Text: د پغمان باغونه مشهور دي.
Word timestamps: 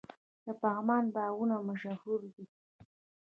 د 0.45 0.47
پغمان 0.61 1.03
باغونه 1.15 1.55
مشهور 1.69 2.19
دي. 2.33 2.45